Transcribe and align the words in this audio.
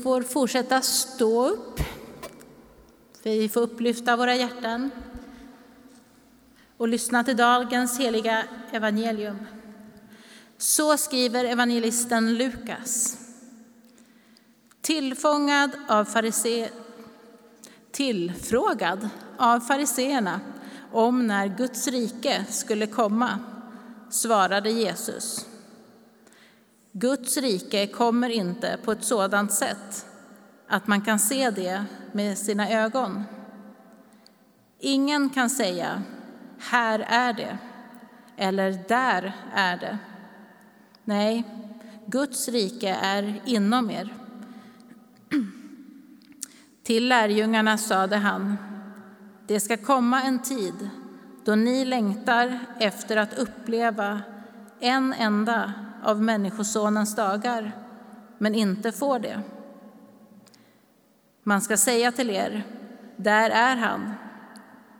Vi 0.00 0.04
får 0.04 0.22
fortsätta 0.22 0.82
stå 0.82 1.48
upp. 1.48 1.80
Vi 3.22 3.48
får 3.48 3.60
upplyfta 3.60 4.16
våra 4.16 4.34
hjärtan 4.36 4.90
och 6.76 6.88
lyssna 6.88 7.24
till 7.24 7.36
dagens 7.36 7.98
heliga 7.98 8.44
evangelium. 8.72 9.38
Så 10.58 10.96
skriver 10.96 11.44
evangelisten 11.44 12.34
Lukas. 12.34 13.18
Tillfångad 14.80 15.70
av 15.88 16.04
farise... 16.04 16.68
Tillfrågad 17.90 19.08
av 19.36 19.60
fariseerna 19.60 20.40
om 20.92 21.26
när 21.26 21.46
Guds 21.46 21.88
rike 21.88 22.44
skulle 22.48 22.86
komma 22.86 23.38
svarade 24.10 24.70
Jesus. 24.70 25.49
Guds 26.92 27.36
rike 27.36 27.86
kommer 27.86 28.28
inte 28.28 28.78
på 28.84 28.92
ett 28.92 29.04
sådant 29.04 29.52
sätt 29.52 30.06
att 30.68 30.86
man 30.86 31.00
kan 31.00 31.18
se 31.18 31.50
det 31.50 31.84
med 32.12 32.38
sina 32.38 32.70
ögon. 32.70 33.24
Ingen 34.78 35.30
kan 35.30 35.50
säga 35.50 36.02
här 36.58 36.98
är 37.08 37.32
det 37.32 37.58
eller 38.36 38.84
där 38.88 39.32
är 39.54 39.76
det. 39.76 39.98
Nej, 41.04 41.44
Guds 42.06 42.48
rike 42.48 42.98
är 43.02 43.42
inom 43.44 43.90
er. 43.90 44.14
Till 46.82 47.08
lärjungarna 47.08 47.78
sade 47.78 48.16
han, 48.16 48.56
det 49.46 49.60
ska 49.60 49.76
komma 49.76 50.22
en 50.22 50.38
tid 50.38 50.90
då 51.44 51.54
ni 51.54 51.84
längtar 51.84 52.58
efter 52.78 53.16
att 53.16 53.38
uppleva 53.38 54.20
en 54.80 55.12
enda 55.12 55.72
av 56.02 56.22
Människosonens 56.22 57.16
dagar, 57.16 57.72
men 58.38 58.54
inte 58.54 58.92
får 58.92 59.18
det. 59.18 59.42
Man 61.42 61.60
ska 61.60 61.76
säga 61.76 62.12
till 62.12 62.30
er, 62.30 62.66
där 63.16 63.50
är 63.50 63.76
han, 63.76 64.12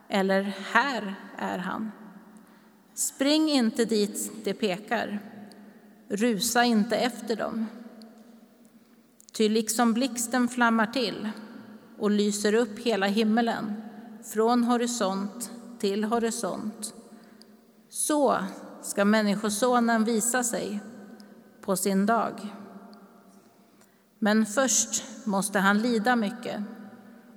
eller 0.09 0.43
här 0.73 1.15
är 1.39 1.59
han. 1.59 1.93
Spring 2.95 3.51
inte 3.51 3.85
dit 3.85 4.33
det 4.45 4.55
pekar, 4.55 5.19
rusa 6.09 6.65
inte 6.65 6.97
efter 6.97 7.37
dem. 7.37 7.67
Ty 9.33 9.49
liksom 9.49 9.93
blixten 9.93 10.49
flammar 10.49 10.87
till 10.87 11.29
och 11.99 12.11
lyser 12.11 12.55
upp 12.55 12.79
hela 12.79 13.07
himmelen 13.07 13.83
från 14.25 14.65
horisont 14.65 15.51
till 15.79 16.05
horisont, 16.05 16.95
så 17.89 18.39
ska 18.83 19.05
Människosonen 19.05 20.05
visa 20.05 20.45
sig 20.45 20.81
på 21.71 21.77
sin 21.77 22.07
dag. 22.07 22.55
Men 24.19 24.47
först 24.47 25.05
måste 25.25 25.59
han 25.59 25.79
lida 25.79 26.17
mycket 26.17 26.63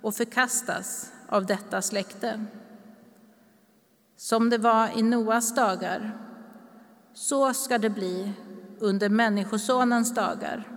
och 0.02 0.16
förkastas 0.16 1.12
av 1.30 1.46
detta 1.46 1.82
släkte. 1.82 2.46
Som 4.18 4.50
det 4.50 4.58
var 4.58 5.00
i 5.00 5.02
Noas 5.02 5.56
dagar, 5.56 6.18
så 7.14 7.54
ska 7.54 7.78
det 7.78 7.90
bli 7.90 8.34
under 8.80 9.10
Människosonens 9.10 10.14
dagar. 10.14 10.68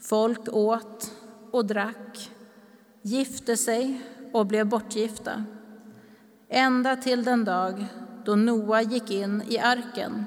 Folk 0.00 0.48
åt 0.52 1.12
och 1.50 1.66
drack, 1.66 2.30
gifte 3.02 3.56
sig 3.56 4.00
och 4.32 4.46
blev 4.46 4.66
bortgifta 4.66 5.44
ända 6.48 6.96
till 6.96 7.24
den 7.24 7.44
dag 7.44 7.86
då 8.24 8.36
Noa 8.36 8.82
gick 8.82 9.10
in 9.10 9.42
i 9.48 9.58
arken 9.58 10.26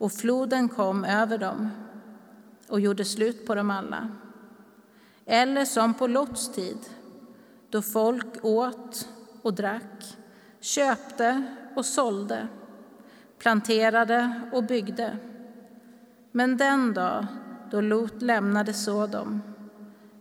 och 0.00 0.12
floden 0.12 0.68
kom 0.68 1.04
över 1.04 1.38
dem 1.38 1.70
och 2.68 2.80
gjorde 2.80 3.04
slut 3.04 3.46
på 3.46 3.54
dem 3.54 3.70
alla. 3.70 4.08
Eller 5.26 5.64
som 5.64 5.94
på 5.94 6.06
Lots 6.06 6.52
tid, 6.52 6.78
då 7.70 7.82
folk 7.82 8.44
åt 8.44 9.08
och 9.42 9.54
drack, 9.54 10.16
köpte 10.60 11.42
och 11.76 11.86
sålde, 11.86 12.48
planterade 13.38 14.40
och 14.52 14.64
byggde. 14.64 15.16
Men 16.32 16.56
den 16.56 16.94
dag 16.94 17.26
då 17.70 17.80
Lot 17.80 18.22
lämnade 18.22 18.74
Sodom 18.74 19.42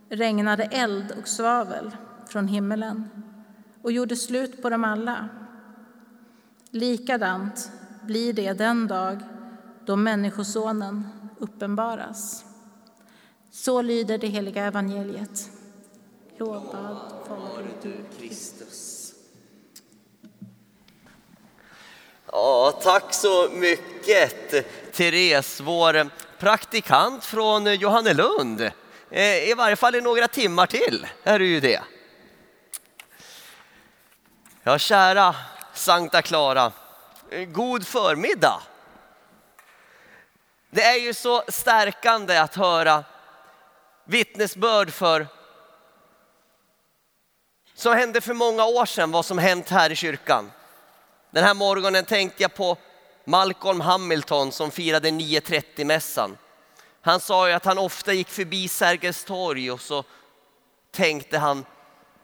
regnade 0.10 0.64
eld 0.64 1.14
och 1.22 1.28
svavel 1.28 1.96
från 2.28 2.48
himmelen 2.48 3.10
och 3.82 3.92
gjorde 3.92 4.16
slut 4.16 4.62
på 4.62 4.70
dem 4.70 4.84
alla. 4.84 5.30
Likadant 6.70 7.72
blir 8.02 8.34
det 8.34 8.54
den 8.54 8.88
dag 8.88 9.20
då 9.90 9.96
Människosonen 9.96 11.10
uppenbaras. 11.40 12.46
Så 13.52 13.82
lyder 13.82 14.18
det 14.18 14.28
heliga 14.28 14.66
evangeliet. 14.66 15.50
Lovad 16.38 16.98
vare 17.30 17.68
du, 17.82 17.96
Kristus. 18.20 19.12
Ja, 22.32 22.80
tack 22.84 23.14
så 23.14 23.50
mycket, 23.54 24.66
Therese, 24.94 25.62
vår 25.62 26.10
praktikant 26.40 27.26
från 27.26 27.76
Johannelund. 27.76 28.62
Eh, 29.10 29.50
I 29.50 29.54
varje 29.58 29.76
fall 29.76 29.96
i 29.96 30.02
några 30.02 30.28
timmar 30.28 30.68
till 30.68 31.08
är 31.24 31.40
du 31.40 31.48
ju 31.48 31.60
det. 31.60 31.82
Ja, 34.64 34.78
kära 34.78 35.36
Sankta 35.74 36.22
Clara, 36.22 36.72
god 37.48 37.88
förmiddag. 37.88 38.62
Det 40.70 40.84
är 40.84 40.98
ju 40.98 41.14
så 41.14 41.44
stärkande 41.48 42.38
att 42.38 42.56
höra 42.56 43.04
vittnesbörd 44.04 44.90
för 44.92 45.28
som 47.74 47.94
hände 47.94 48.22
för 48.22 48.34
många 48.34 48.66
år 48.66 48.86
sedan, 48.86 49.12
vad 49.12 49.26
som 49.26 49.38
hänt 49.38 49.70
här 49.70 49.92
i 49.92 49.96
kyrkan. 49.96 50.52
Den 51.32 51.44
här 51.44 51.54
morgonen 51.54 52.06
tänkte 52.06 52.44
jag 52.44 52.54
på 52.54 52.78
Malcolm 53.26 53.82
Hamilton 53.82 54.52
som 54.52 54.72
firade 54.72 55.10
9.30-mässan. 55.10 56.38
Han 57.02 57.20
sa 57.20 57.48
ju 57.48 57.54
att 57.54 57.66
han 57.66 57.78
ofta 57.78 58.14
gick 58.14 58.30
förbi 58.30 58.68
Sergels 58.68 59.24
torg 59.24 59.72
och 59.72 59.82
så 59.82 60.04
tänkte 60.92 61.38
han, 61.38 61.66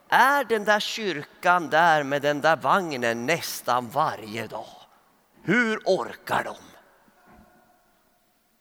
är 0.10 0.44
den 0.44 0.64
där 0.64 0.80
kyrkan 0.80 1.70
där 1.70 2.04
med 2.04 2.22
den 2.22 2.42
där 2.42 2.56
vagnen 2.56 3.26
nästan 3.26 3.90
varje 3.90 4.48
dag? 4.48 4.76
Hur 5.44 5.82
orkar 5.86 6.44
de? 6.44 6.56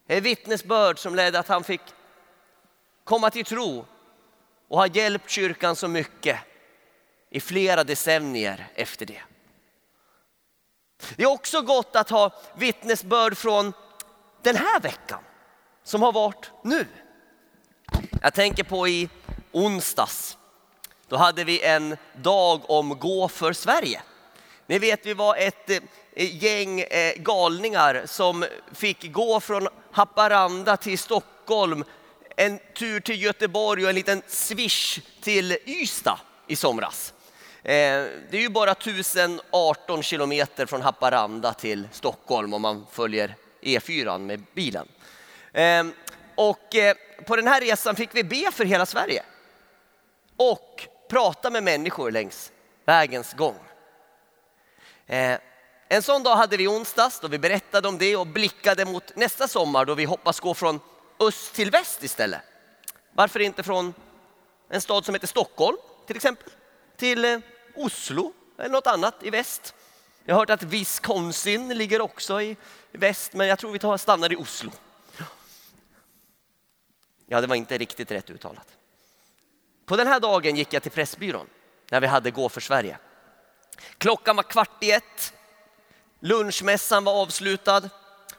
Ett 0.07 0.23
vittnesbörd 0.23 0.99
som 0.99 1.15
ledde 1.15 1.39
att 1.39 1.49
han 1.49 1.65
fick 1.65 1.81
komma 3.05 3.31
till 3.31 3.45
tro 3.45 3.87
och 4.69 4.79
har 4.79 4.97
hjälpt 4.97 5.31
kyrkan 5.31 5.77
så 5.77 5.89
mycket 5.89 6.39
i 7.31 7.41
flera 7.41 7.85
decennier 7.85 8.67
efter 8.75 9.07
det. 9.07 9.23
Det 11.17 11.23
är 11.23 11.31
också 11.31 11.63
gott 11.63 11.97
att 11.97 12.11
ha 12.11 12.31
vittnesbörd 12.57 13.37
från 13.37 13.73
den 14.43 14.57
här 14.57 14.81
veckan 14.81 15.21
som 15.83 16.03
har 16.03 16.13
varit 16.13 16.51
nu. 16.63 16.87
Jag 18.23 18.35
tänker 18.35 18.65
på 18.65 18.89
i 18.89 19.09
onsdags 19.53 20.39
då 21.09 21.17
hade 21.17 21.45
vi 21.45 21.63
en 21.63 21.97
dag 22.23 22.71
om 22.71 22.99
Gå 22.99 23.29
för 23.29 23.53
Sverige. 23.53 24.03
Ni 24.67 24.79
vet, 24.79 25.07
vi 25.07 25.15
var 25.15 25.37
ett 25.37 25.71
eh, 25.71 25.81
gäng 26.45 26.81
eh, 26.81 27.15
galningar 27.17 28.03
som 28.07 28.45
fick 28.73 29.13
gå 29.13 29.41
från 29.41 29.69
Haparanda 29.91 30.77
till 30.77 30.99
Stockholm, 30.99 31.85
en 32.37 32.59
tur 32.75 33.01
till 33.01 33.23
Göteborg 33.23 33.85
och 33.85 33.89
en 33.89 33.95
liten 33.95 34.23
swish 34.27 35.01
till 35.21 35.57
Ystad 35.67 36.19
i 36.47 36.57
somras. 36.57 37.15
Eh, 37.63 37.73
det 38.31 38.33
är 38.33 38.41
ju 38.41 38.49
bara 38.49 38.71
1018 38.71 40.03
kilometer 40.03 40.67
från 40.67 40.83
Haparanda 40.83 41.53
till 41.53 41.89
Stockholm 41.93 42.55
om 42.55 42.63
man 42.63 42.87
följer 42.93 43.37
E4 43.63 44.19
med 44.19 44.43
bilen. 44.55 44.89
Ehm, 45.53 45.93
och 46.35 46.75
på 47.27 47.37
den 47.37 47.47
här 47.47 47.61
resan 47.61 47.97
fick 47.97 48.15
vi 48.15 48.25
be 48.25 48.51
för 48.53 48.65
hela 48.65 48.87
Sverige. 48.87 49.23
Och 50.37 50.87
prata 51.11 51.51
med 51.51 51.63
människor 51.63 52.11
längs 52.11 52.53
vägens 52.85 53.35
gång. 53.35 53.57
Eh, 55.07 55.39
en 55.89 56.03
sån 56.03 56.23
dag 56.23 56.37
hade 56.37 56.57
vi 56.57 56.69
onsdags 56.69 57.21
då 57.21 57.29
vi 57.29 57.39
berättade 57.39 57.89
om 57.89 57.99
det 57.99 58.17
och 58.17 58.27
blickade 58.27 58.85
mot 58.85 59.17
nästa 59.17 59.49
sommar 59.49 59.85
då 59.85 59.95
vi 59.95 60.05
hoppas 60.05 60.41
gå 60.41 60.55
från 60.55 60.81
öst 61.21 61.55
till 61.55 61.71
väst 61.71 62.03
istället. 62.03 62.41
Varför 63.13 63.41
inte 63.41 63.63
från 63.63 63.95
en 64.69 64.81
stad 64.81 65.05
som 65.05 65.15
heter 65.15 65.27
Stockholm 65.27 65.77
till 66.07 66.17
exempel 66.17 66.53
till 66.97 67.25
eh, 67.25 67.39
Oslo 67.75 68.33
eller 68.59 68.69
något 68.69 68.87
annat 68.87 69.15
i 69.23 69.31
väst. 69.31 69.75
Jag 70.25 70.35
har 70.35 70.41
hört 70.41 70.51
att 70.51 70.63
Wisconsin 70.63 71.69
ligger 71.69 72.01
också 72.01 72.43
i 72.43 72.57
väst 72.93 73.33
men 73.33 73.47
jag 73.47 73.59
tror 73.59 73.73
vi 73.73 73.79
tar, 73.79 73.97
stannar 73.97 74.33
i 74.33 74.37
Oslo. 74.37 74.71
Ja, 77.27 77.41
det 77.41 77.47
var 77.47 77.57
inte 77.57 77.79
riktigt 77.79 78.11
rätt 78.11 78.31
uttalat. 78.31 78.69
På 79.87 79.97
den 79.97 80.07
här 80.07 80.21
dagen 80.21 80.57
gick 80.57 80.73
jag 80.73 80.83
till 80.83 80.93
Pressbyrån 80.93 81.47
när 81.91 82.01
vi 82.01 82.07
hade 82.07 82.31
Gå 82.31 82.49
för 82.49 82.61
Sverige. 82.61 82.99
Klockan 83.99 84.37
var 84.37 84.43
kvart 84.43 84.83
i 84.83 84.91
ett. 84.91 85.33
Lunchmässan 86.21 87.05
var 87.05 87.13
avslutad 87.13 87.91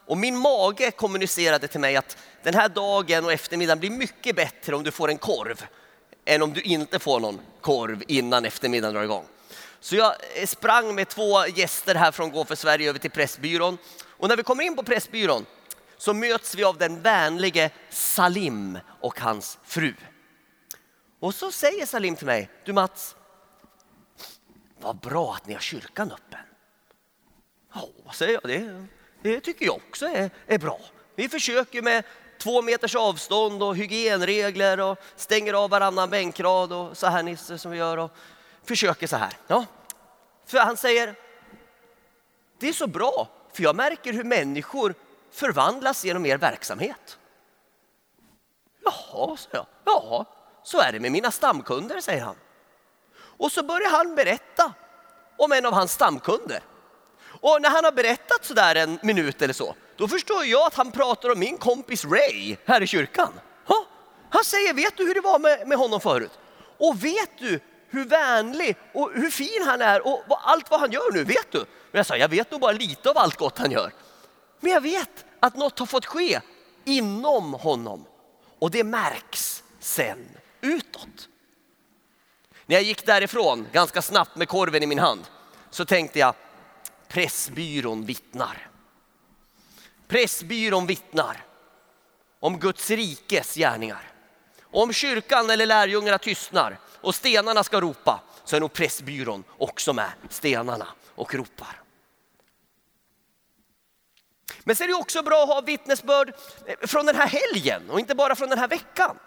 Och 0.06 0.18
min 0.18 0.38
mage 0.38 0.92
kommunicerade 0.92 1.68
till 1.68 1.80
mig 1.80 1.96
att 1.96 2.18
den 2.44 2.54
här 2.54 2.70
dagen 2.70 3.26
och 3.26 3.34
eftermiddagen 3.34 3.80
blir 3.80 3.90
mycket 3.90 4.36
bättre 4.36 4.76
om 4.76 4.84
du 4.84 4.92
får 4.92 5.10
en 5.10 5.18
korv 5.18 5.66
än 6.26 6.42
om 6.42 6.54
du 6.54 6.62
inte 6.62 7.00
får 7.00 7.20
någon 7.20 7.42
korv 7.62 8.04
innan 8.08 8.46
eftermiddagen 8.46 8.94
drar 8.94 9.04
igång. 9.04 9.26
Så 9.80 9.96
jag 9.96 10.16
eh, 10.36 10.46
sprang 10.46 10.96
med 10.96 11.10
två 11.10 11.48
gäster 11.48 11.96
här 11.96 12.12
från 12.12 12.32
Gå 12.32 12.46
för 12.46 12.56
Sverige 12.56 12.90
över 12.90 13.00
till 13.00 13.12
Pressbyrån. 13.12 13.78
Och 14.18 14.30
när 14.30 14.38
vi 14.38 14.44
kommer 14.44 14.64
in 14.64 14.76
på 14.76 14.84
Pressbyrån 14.84 15.46
så 15.98 16.14
möts 16.14 16.56
vi 16.56 16.64
av 16.64 16.78
den 16.78 17.02
vänlige 17.02 17.70
Salim 17.90 18.80
och 19.02 19.20
hans 19.20 19.58
fru. 19.64 19.94
Och 21.20 21.36
så 21.36 21.52
säger 21.52 21.86
Salim 21.86 22.16
till 22.16 22.26
mig, 22.26 22.50
du 22.66 22.74
Mats, 22.74 23.16
vad 24.80 24.96
bra 24.96 25.34
att 25.34 25.48
ni 25.48 25.54
har 25.54 25.62
kyrkan 25.62 26.12
öppen. 26.12 26.40
Ja, 27.74 28.14
säger 28.14 28.34
jag, 28.34 28.44
det, 28.44 28.86
det 29.22 29.40
tycker 29.40 29.66
jag 29.66 29.76
också 29.76 30.06
är, 30.06 30.30
är 30.48 30.58
bra. 30.58 30.80
Vi 31.16 31.30
försöker 31.30 31.82
med 31.82 32.04
två 32.38 32.62
meters 32.62 32.96
avstånd 32.96 33.64
och 33.64 33.76
hygienregler 33.76 34.80
och 34.80 35.00
stänger 35.16 35.54
av 35.54 35.70
varannan 35.70 36.10
bänkrad 36.10 36.74
och 36.74 36.98
så 36.98 37.08
här 37.08 37.24
Nisse 37.24 37.58
som 37.58 37.72
vi 37.72 37.78
gör 37.78 37.98
och 37.98 38.12
försöker 38.64 39.08
så 39.08 39.16
här. 39.16 39.34
Ja. 39.48 39.66
För 40.46 40.58
han 40.58 40.78
säger, 40.78 41.16
det 42.60 42.70
är 42.70 42.74
så 42.74 42.88
bra 42.88 43.28
för 43.54 43.64
jag 43.64 43.76
märker 43.76 44.14
hur 44.14 44.24
människor 44.24 44.94
förvandlas 45.32 46.06
genom 46.06 46.26
er 46.26 46.38
verksamhet. 46.38 47.20
Jaha, 48.84 49.38
sa 49.38 49.50
jag. 49.52 49.66
Ja, 49.86 50.26
så 50.64 50.80
är 50.80 50.92
det 50.92 51.00
med 51.00 51.12
mina 51.12 51.32
stamkunder, 51.32 52.02
säger 52.02 52.22
han. 52.22 52.36
Och 53.38 53.52
så 53.52 53.64
börjar 53.64 53.90
han 53.90 54.16
berätta 54.16 54.74
om 55.38 55.52
en 55.52 55.66
av 55.66 55.74
hans 55.74 55.92
stamkunder. 55.92 56.64
Och 57.42 57.62
när 57.62 57.70
han 57.70 57.84
har 57.84 57.92
berättat 57.92 58.46
sådär 58.46 58.76
en 58.76 59.00
minut 59.02 59.42
eller 59.42 59.54
så, 59.54 59.76
då 59.96 60.08
förstår 60.08 60.46
jag 60.46 60.68
att 60.68 60.76
han 60.76 60.92
pratar 60.92 61.32
om 61.32 61.40
min 61.40 61.58
kompis 61.58 62.06
Ray 62.06 62.56
här 62.66 62.82
i 62.82 62.88
kyrkan. 62.88 63.34
Ha? 63.68 63.86
Han 64.30 64.44
säger, 64.44 64.74
vet 64.74 64.98
du 64.98 65.08
hur 65.08 65.14
det 65.14 65.22
var 65.22 65.40
med, 65.40 65.68
med 65.68 65.78
honom 65.78 66.02
förut? 66.02 66.32
Och 66.78 67.04
vet 67.04 67.38
du 67.40 67.60
hur 67.90 68.06
vänlig 68.06 68.78
och 68.94 69.12
hur 69.14 69.30
fin 69.30 69.64
han 69.66 69.82
är 69.82 70.08
och 70.08 70.50
allt 70.50 70.72
vad 70.72 70.80
han 70.80 70.92
gör 70.92 71.12
nu, 71.14 71.24
vet 71.24 71.52
du? 71.52 71.58
Men 71.60 72.00
jag 72.00 72.06
sa, 72.06 72.18
jag 72.18 72.30
vet 72.30 72.52
nog 72.52 72.62
bara 72.62 72.72
lite 72.72 73.10
av 73.10 73.18
allt 73.18 73.36
gott 73.36 73.58
han 73.58 73.72
gör. 73.72 73.94
Men 74.60 74.72
jag 74.72 74.82
vet 74.82 75.26
att 75.40 75.56
något 75.56 75.80
har 75.80 75.86
fått 75.86 76.06
ske 76.06 76.42
inom 76.86 77.54
honom 77.54 78.06
och 78.60 78.72
det 78.72 78.84
märks 78.84 79.64
sen 79.80 80.28
utåt. 80.62 81.30
När 82.66 82.76
jag 82.76 82.84
gick 82.84 83.06
därifrån 83.06 83.68
ganska 83.72 84.02
snabbt 84.02 84.36
med 84.36 84.48
korven 84.48 84.84
i 84.84 84.88
min 84.88 85.00
hand 85.00 85.28
så 85.70 85.86
tänkte 85.86 86.20
jag 86.20 86.34
Pressbyrån 87.08 88.06
vittnar. 88.06 88.70
Pressbyrån 90.08 90.88
vittnar 90.88 91.46
om 92.40 92.60
Guds 92.60 92.90
rikes 92.90 93.56
gärningar. 93.56 94.12
Om 94.64 94.94
kyrkan 94.94 95.50
eller 95.50 95.66
lärjungarna 95.66 96.18
tystnar 96.18 96.80
och 97.02 97.16
stenarna 97.16 97.64
ska 97.64 97.82
ropa 97.82 98.22
så 98.46 98.56
är 98.56 98.60
nog 98.60 98.74
Pressbyrån 98.74 99.44
också 99.58 99.94
med 99.94 100.10
stenarna 100.30 100.88
och 101.16 101.34
ropar. 101.36 101.82
Men 104.64 104.76
så 104.76 104.84
är 104.84 104.88
det 104.88 104.94
också 104.94 105.24
bra 105.24 105.44
att 105.44 105.50
ha 105.50 105.62
vittnesbörd 105.62 106.34
eh, 106.66 106.88
från 106.88 107.06
den 107.06 107.16
här 107.16 107.28
helgen 107.28 107.90
och 107.90 108.00
inte 108.00 108.16
bara 108.16 108.36
från 108.36 108.50
den 108.50 108.60
här 108.60 108.68
veckan. 108.68 109.20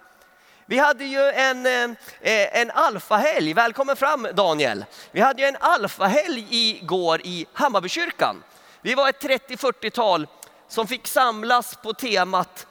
Vi 0.70 0.78
hade 0.78 1.04
ju 1.04 1.30
en, 1.30 1.66
eh, 1.66 1.90
eh, 2.20 2.60
en 2.60 2.70
alfahelg, 2.70 3.54
välkommen 3.54 3.96
fram 3.96 4.28
Daniel. 4.34 4.84
Vi 5.10 5.20
hade 5.20 5.42
ju 5.42 5.48
en 5.48 5.56
alfahelg 5.60 6.46
igår 6.50 7.20
i 7.24 7.46
Hammarbykyrkan. 7.52 8.42
Vi 8.80 8.94
var 8.94 9.08
ett 9.08 9.20
30-40-tal 9.20 10.26
som 10.68 10.86
fick 10.86 11.06
samlas 11.06 11.76
på 11.82 11.92
temat 11.92 12.66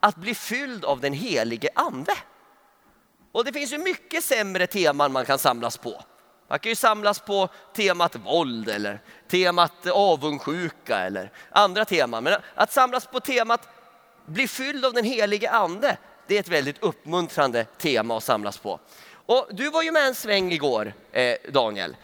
att 0.00 0.16
bli 0.16 0.34
fylld 0.34 0.84
av 0.84 1.00
den 1.00 1.12
helige 1.12 1.68
ande. 1.74 2.12
Och 3.32 3.44
det 3.44 3.52
finns 3.52 3.72
ju 3.72 3.78
mycket 3.78 4.24
sämre 4.24 4.66
teman 4.66 5.12
man 5.12 5.24
kan 5.24 5.38
samlas 5.38 5.76
på. 5.76 6.02
Man 6.48 6.58
kan 6.58 6.70
ju 6.70 6.76
samlas 6.76 7.20
på 7.20 7.48
temat 7.76 8.16
våld 8.16 8.68
eller 8.68 9.00
temat 9.30 9.86
avundsjuka 9.86 10.98
eller 10.98 11.32
andra 11.50 11.84
teman. 11.84 12.24
Men 12.24 12.40
att 12.54 12.72
samlas 12.72 13.06
på 13.06 13.20
temat 13.20 13.68
bli 14.26 14.48
fylld 14.48 14.84
av 14.84 14.92
den 14.92 15.04
helige 15.04 15.50
ande, 15.50 15.96
det 16.28 16.36
är 16.36 16.40
ett 16.40 16.48
väldigt 16.48 16.82
uppmuntrande 16.82 17.64
tema 17.64 18.16
att 18.16 18.24
samlas 18.24 18.58
på. 18.58 18.80
Och 19.12 19.48
du 19.50 19.70
var 19.70 19.82
ju 19.82 19.92
med 19.92 20.06
en 20.06 20.14
sväng 20.14 20.52
igår, 20.52 20.92
eh, 21.12 21.36
Daniel. 21.48 21.96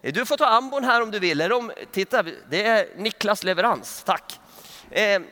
Du 0.00 0.26
får 0.26 0.36
ta 0.36 0.46
ambon 0.46 0.84
här 0.84 1.02
om 1.02 1.10
du 1.10 1.18
vill. 1.18 1.40
Eller 1.40 1.56
om, 1.56 1.72
titta, 1.92 2.24
det 2.50 2.66
är 2.66 2.86
Niklas 2.96 3.44
leverans, 3.44 4.02
tack. 4.02 4.40
Eh, 4.90 5.22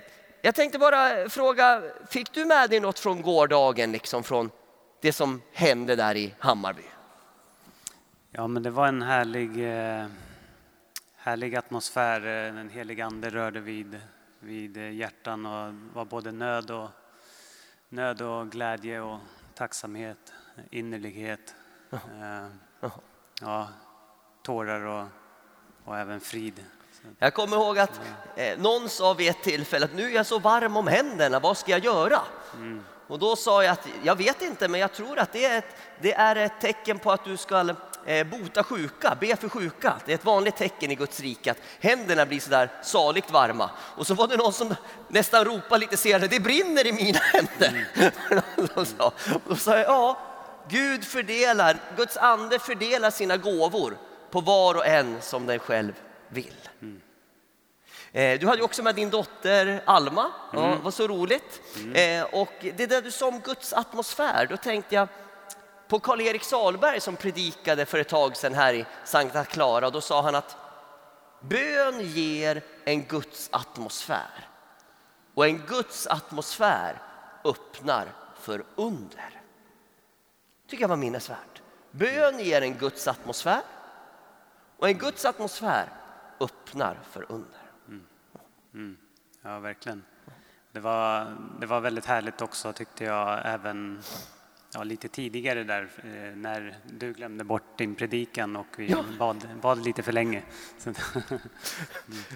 jag 0.43 0.55
tänkte 0.55 0.79
bara 0.79 1.29
fråga, 1.29 1.83
fick 2.11 2.33
du 2.33 2.45
med 2.45 2.71
dig 2.71 2.81
något 2.81 2.99
från 2.99 3.23
gårdagen, 3.23 3.93
liksom 3.93 4.23
från 4.23 4.51
det 5.01 5.13
som 5.13 5.43
hände 5.53 5.97
där 5.97 6.17
i 6.17 6.35
Hammarby? 6.39 6.83
Ja, 8.31 8.47
men 8.47 8.63
det 8.63 8.71
var 8.71 8.89
en 8.89 9.03
härlig, 9.03 9.51
eh, 9.51 10.07
härlig 11.17 11.57
atmosfär. 11.57 12.21
Eh, 12.21 12.55
den 12.55 12.71
helige 12.71 13.05
Ande 13.05 13.31
rörde 13.31 13.61
vid, 13.61 14.01
vid 14.41 14.77
eh, 14.77 14.91
hjärtan 14.91 15.47
och 15.47 15.75
var 15.95 16.05
både 16.05 16.33
nöd 16.33 16.71
och, 16.71 16.89
nöd 17.93 18.23
och 18.23 18.51
glädje 18.51 19.01
och 19.01 19.19
tacksamhet, 19.55 20.33
innerlighet. 20.71 21.55
Eh, 21.93 22.47
ja, 23.41 23.69
tårar 24.43 24.81
och, 24.81 25.07
och 25.85 25.99
även 25.99 26.21
frid. 26.21 26.65
Jag 27.19 27.35
kommer 27.35 27.57
ihåg 27.57 27.79
att 27.79 28.01
eh, 28.37 28.59
någon 28.59 28.89
sa 28.89 29.15
vid 29.15 29.31
ett 29.31 29.43
tillfälle 29.43 29.85
att 29.85 29.95
nu 29.95 30.05
är 30.05 30.15
jag 30.15 30.27
så 30.27 30.39
varm 30.39 30.77
om 30.77 30.87
händerna, 30.87 31.41
vad 31.41 31.57
ska 31.57 31.71
jag 31.71 31.85
göra? 31.85 32.21
Mm. 32.55 32.85
Och 33.07 33.19
då 33.19 33.37
sa 33.37 33.65
jag 33.65 33.73
att 33.73 33.89
jag 34.03 34.17
vet 34.17 34.43
inte, 34.43 34.69
men 34.69 34.81
jag 34.81 34.93
tror 34.93 35.19
att 35.19 35.33
det 35.33 35.45
är 35.45 35.59
ett, 35.59 35.77
det 36.01 36.15
är 36.15 36.37
ett 36.37 36.61
tecken 36.61 36.99
på 36.99 37.13
att 37.13 37.25
du 37.25 37.37
ska 37.37 37.75
eh, 38.07 38.27
bota 38.27 38.65
sjuka, 38.65 39.17
be 39.21 39.37
för 39.37 39.49
sjuka. 39.49 39.97
Det 40.07 40.13
är 40.13 40.15
ett 40.15 40.25
vanligt 40.25 40.57
tecken 40.57 40.91
i 40.91 40.95
Guds 40.95 41.21
rike 41.21 41.51
att 41.51 41.59
händerna 41.81 42.27
blir 42.27 42.41
sådär 42.41 42.71
saligt 42.83 43.31
varma. 43.31 43.71
Och 43.79 44.07
så 44.07 44.15
var 44.15 44.27
det 44.27 44.37
någon 44.37 44.53
som 44.53 44.75
nästan 45.09 45.45
ropade 45.45 45.81
lite 45.81 45.97
senare, 45.97 46.27
det 46.27 46.41
brinner 46.41 46.87
i 46.87 46.93
mina 46.93 47.19
händer. 47.19 47.87
Mm. 47.95 48.43
och 49.37 49.45
då 49.49 49.57
sa 49.57 49.77
jag, 49.77 49.87
ja, 49.87 50.19
Gud 50.69 51.05
fördelar, 51.05 51.77
Guds 51.97 52.17
ande 52.17 52.59
fördelar 52.59 53.11
sina 53.11 53.37
gåvor 53.37 53.97
på 54.31 54.41
var 54.41 54.75
och 54.75 54.87
en 54.87 55.23
som 55.23 55.47
den 55.47 55.59
själv 55.59 55.93
vill. 56.29 56.69
Mm. 56.83 57.01
Du 58.13 58.47
hade 58.47 58.63
också 58.63 58.83
med 58.83 58.95
din 58.95 59.11
dotter 59.11 59.83
Alma, 59.85 60.31
mm. 60.53 60.65
ja, 60.65 60.77
var 60.83 60.91
så 60.91 61.09
roligt. 61.09 61.61
Mm. 61.77 62.27
Och 62.33 62.53
det 62.61 62.87
där 62.87 63.03
du 63.03 63.11
sa 63.11 63.29
om 63.29 63.41
Guds 63.41 63.73
atmosfär, 63.73 64.47
då 64.51 64.57
tänkte 64.57 64.95
jag 64.95 65.09
på 65.91 66.01
Karl-Erik 66.01 66.43
Salberg 66.43 67.01
som 67.01 67.17
predikade 67.17 67.87
för 67.87 67.99
ett 67.99 68.09
tag 68.09 68.37
sedan 68.37 68.55
här 68.55 68.75
i 68.75 68.87
Sankta 69.05 69.45
Clara. 69.45 69.91
Då 69.91 70.01
sa 70.01 70.23
han 70.23 70.35
att 70.35 70.57
bön 71.41 72.01
ger 72.01 72.63
en 72.85 73.05
Guds 73.05 73.49
atmosfär 73.53 74.49
och 75.35 75.47
en 75.47 75.59
Guds 75.67 76.07
atmosfär 76.07 77.03
öppnar 77.45 78.09
för 78.41 78.65
under. 78.77 79.41
tycker 80.69 80.83
jag 80.83 80.89
var 80.89 80.97
minnesvärt. 80.97 81.63
Bön 81.91 82.39
ger 82.39 82.63
en 82.63 82.75
Guds 82.75 83.09
atmosfär 83.09 83.63
och 84.77 84.89
en 84.89 84.99
Guds 84.99 85.25
atmosfär 85.25 85.89
öppnar 86.41 86.99
för 87.11 87.27
under. 87.29 87.61
Mm. 87.89 88.07
Mm. 88.75 88.97
Ja, 89.43 89.59
verkligen. 89.59 90.05
Det 90.73 90.81
var, 90.81 91.37
det 91.61 91.67
var 91.67 91.81
väldigt 91.81 92.07
härligt 92.07 92.43
också 92.43 92.73
tyckte 92.73 93.05
jag, 93.05 93.41
även 93.45 94.03
ja, 94.73 94.83
lite 94.85 95.09
tidigare 95.09 95.65
där 95.65 95.89
eh, 95.99 96.37
när 96.37 96.79
du 96.85 97.13
glömde 97.13 97.45
bort 97.45 97.79
din 97.79 97.95
predikan 97.95 98.57
och 98.57 98.67
vi 98.77 98.91
ja. 98.91 99.05
bad, 99.19 99.49
bad 99.63 99.85
lite 99.85 100.03
för 100.03 100.13
länge. 100.13 100.43
mm. 100.85 100.95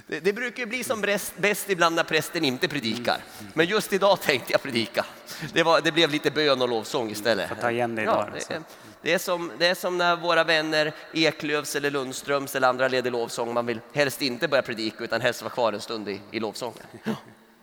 det, 0.07 0.21
det, 0.21 0.33
brukar 0.33 0.67
bli 0.67 0.85
som 0.85 1.01
bäst, 1.01 1.35
bäst 1.37 1.71
ibland 1.71 1.97
när 1.97 2.05
prästen 2.05 2.45
inte 2.45 2.69
predikar. 2.69 3.19
Mm. 3.41 3.53
Men 3.55 3.67
just 3.67 3.93
idag 3.93 4.21
tänkte 4.21 4.53
jag 4.53 4.63
predika. 4.63 5.07
Det, 5.53 5.63
var, 5.63 5.81
det 5.81 5.93
blev 5.93 6.11
lite 6.11 6.31
bön 6.31 6.63
och 6.63 6.69
lovsång 6.69 7.11
istället. 7.11 7.49
Får 7.49 7.57
ta 7.57 7.71
igen 7.71 7.95
det 7.95 8.03
idag. 8.03 8.29
Ja, 8.35 8.41
det, 8.49 8.63
det, 9.03 9.13
är 9.13 9.19
som, 9.19 9.53
det 9.59 9.67
är 9.67 9.75
som 9.75 9.99
när 9.99 10.17
våra 10.17 10.45
vänner 10.45 10.95
Eklövs 11.13 11.77
eller 11.77 11.91
Lundströms 11.91 12.57
eller 12.57 12.69
andra 12.69 12.89
leder 12.89 13.11
lovsång. 13.11 13.55
Man 13.55 13.67
vill 13.67 13.81
helst 13.93 14.23
inte 14.23 14.49
börja 14.49 14.63
predika 14.63 15.05
utan 15.05 15.21
helst 15.21 15.43
vara 15.43 15.53
kvar 15.53 15.73
en 15.73 15.81
stund 15.81 16.09
i, 16.09 16.21
i 16.31 16.41
lovsången. 16.41 16.83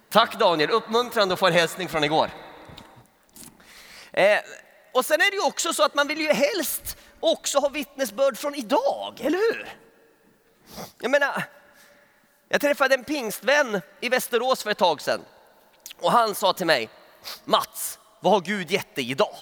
Tack 0.10 0.40
Daniel, 0.40 0.70
uppmuntrande 0.70 1.34
att 1.34 1.40
få 1.40 1.48
en 1.48 1.54
hälsning 1.54 1.88
från 1.88 2.04
igår. 2.04 2.30
Eh, 4.12 4.38
och 4.94 5.06
sen 5.06 5.22
är 5.22 5.32
det 5.32 5.36
ju 5.36 5.46
också 5.46 5.74
så 5.74 5.84
att 5.84 5.96
man 5.96 6.08
vill 6.08 6.20
ju 6.20 6.34
helst 6.34 6.98
också 7.20 7.60
ha 7.60 7.70
vittnesbörd 7.70 8.38
från 8.38 8.56
idag, 8.56 9.22
eller 9.22 9.38
hur? 9.38 9.78
Jag 11.00 11.12
menar, 11.12 11.44
jag 12.50 12.62
träffade 12.62 12.96
en 12.96 13.04
pingstvän 13.04 13.82
i 14.00 14.10
Västerås 14.10 14.64
för 14.64 14.72
ett 14.72 14.78
tag 14.78 15.02
sedan 15.02 15.22
och 16.00 16.12
han 16.12 16.36
sa 16.36 16.54
till 16.54 16.66
mig, 16.66 16.90
Mats, 17.46 18.00
vad 18.20 18.34
har 18.34 18.42
Gud 18.42 18.72
gett 18.72 18.96
dig 18.96 19.12
idag? 19.12 19.36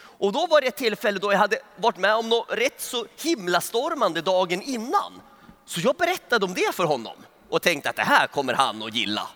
Och 0.00 0.32
då 0.32 0.46
var 0.46 0.60
det 0.60 0.66
ett 0.66 0.76
tillfälle 0.76 1.18
då 1.18 1.32
jag 1.32 1.38
hade 1.38 1.58
varit 1.76 1.96
med 1.96 2.14
om 2.14 2.28
något 2.28 2.50
rätt 2.50 2.80
så 2.80 3.06
himlastormande 3.22 4.20
dagen 4.22 4.62
innan. 4.62 5.20
Så 5.66 5.80
jag 5.80 5.96
berättade 5.96 6.44
om 6.44 6.54
det 6.54 6.74
för 6.74 6.84
honom. 6.84 7.16
och 7.48 7.62
tänkte 7.62 7.90
att 7.90 7.96
det 7.96 8.02
här 8.02 8.26
kommer 8.26 8.54
han 8.54 8.82
att 8.82 8.94
gilla. 8.94 9.28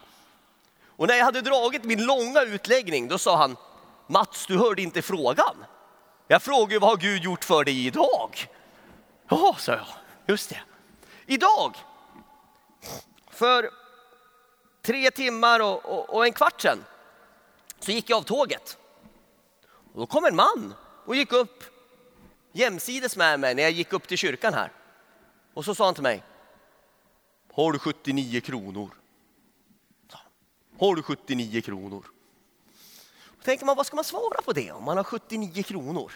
Och 0.96 1.08
när 1.08 1.14
jag 1.14 1.24
hade 1.24 1.40
dragit 1.40 1.84
min 1.84 2.04
långa 2.04 2.42
utläggning 2.42 3.08
då 3.08 3.18
sa 3.18 3.36
han 3.36 3.56
Mats, 4.06 4.46
du 4.46 4.58
hörde 4.58 4.82
inte 4.82 5.02
frågan. 5.02 5.64
Jag 6.28 6.42
frågade 6.42 6.78
vad 6.78 6.90
har 6.90 6.96
Gud 6.96 7.22
gjort 7.22 7.44
för 7.44 7.64
dig 7.64 7.86
idag? 7.86 8.46
Ja, 9.28 9.56
sa 9.58 9.72
jag, 9.72 9.86
just 10.26 10.50
det. 10.50 10.60
Idag, 11.26 11.76
för 13.30 13.70
tre 14.82 15.10
timmar 15.10 15.60
och, 15.60 15.84
och, 15.84 16.14
och 16.14 16.26
en 16.26 16.32
kvart 16.32 16.60
sedan, 16.60 16.78
så 17.80 17.90
gick 17.90 18.10
jag 18.10 18.16
av 18.16 18.22
tåget. 18.22 18.78
Och 19.92 20.00
då 20.00 20.06
kom 20.06 20.24
en 20.24 20.36
man 20.36 20.74
och 21.04 21.16
gick 21.16 21.32
upp 21.32 21.64
jämsides 22.52 23.16
med 23.16 23.40
mig 23.40 23.54
när 23.54 23.62
jag 23.62 23.72
gick 23.72 23.92
upp 23.92 24.08
till 24.08 24.18
kyrkan 24.18 24.54
här. 24.54 24.72
Och 25.54 25.64
så 25.64 25.74
sa 25.74 25.84
han 25.84 25.94
till 25.94 26.02
mig, 26.02 26.22
har 27.52 27.72
du 27.72 27.78
79 27.78 28.40
kronor? 28.40 28.90
Har 30.78 30.94
du 30.94 31.02
79 31.02 31.60
kronor? 31.60 32.04
Då 33.42 33.44
tänker 33.44 33.66
man, 33.66 33.76
vad 33.76 33.86
ska 33.86 33.96
man 33.96 34.04
svara 34.04 34.42
på 34.42 34.52
det 34.52 34.72
om 34.72 34.84
man 34.84 34.96
har 34.96 35.04
79 35.04 35.62
kronor? 35.62 36.12